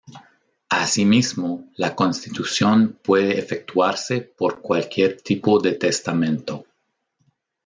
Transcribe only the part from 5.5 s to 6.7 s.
de testamento.